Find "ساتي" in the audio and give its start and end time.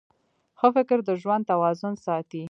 2.05-2.39